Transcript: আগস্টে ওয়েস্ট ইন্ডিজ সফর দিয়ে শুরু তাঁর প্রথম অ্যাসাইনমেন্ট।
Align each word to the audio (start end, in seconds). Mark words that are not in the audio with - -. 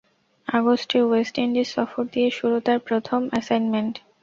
আগস্টে 0.47 0.99
ওয়েস্ট 1.03 1.35
ইন্ডিজ 1.37 1.67
সফর 1.75 2.03
দিয়ে 2.13 2.29
শুরু 2.37 2.57
তাঁর 2.65 2.79
প্রথম 2.87 3.21
অ্যাসাইনমেন্ট। 3.31 3.95